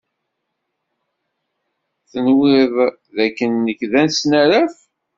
[2.11, 2.73] Tenwiḍ
[3.15, 4.75] d akken nekk d asnaraf?